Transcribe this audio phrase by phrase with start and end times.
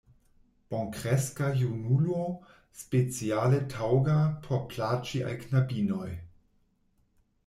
[0.75, 2.23] Bonkreska junulo,
[2.79, 4.15] speciale taŭga,
[4.47, 6.09] por plaĉi al knabinoj!